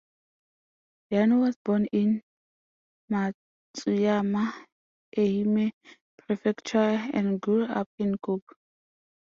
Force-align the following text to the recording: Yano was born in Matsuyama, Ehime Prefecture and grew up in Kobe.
Yano 1.13 1.41
was 1.41 1.55
born 1.63 1.85
in 1.91 2.23
Matsuyama, 3.11 4.51
Ehime 5.15 5.69
Prefecture 6.17 6.99
and 7.13 7.39
grew 7.39 7.65
up 7.65 7.87
in 7.99 8.17
Kobe. 8.17 8.41